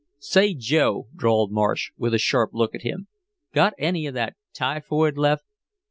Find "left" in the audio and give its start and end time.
5.15-5.43